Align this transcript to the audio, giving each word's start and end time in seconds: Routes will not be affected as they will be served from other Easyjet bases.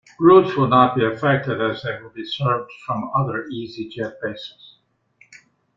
Routes 0.19 0.57
will 0.57 0.67
not 0.67 0.95
be 0.95 1.05
affected 1.05 1.61
as 1.61 1.83
they 1.83 2.01
will 2.01 2.09
be 2.09 2.25
served 2.25 2.71
from 2.87 3.11
other 3.15 3.45
Easyjet 3.53 4.15
bases. 4.19 4.77